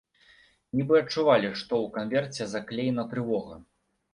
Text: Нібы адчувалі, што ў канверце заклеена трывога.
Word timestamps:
Нібы 0.77 0.95
адчувалі, 1.01 1.51
што 1.61 1.73
ў 1.83 1.87
канверце 1.99 2.43
заклеена 2.55 3.07
трывога. 3.13 3.63